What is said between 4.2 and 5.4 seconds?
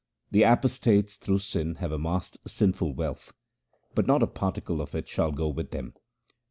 a particle of it shall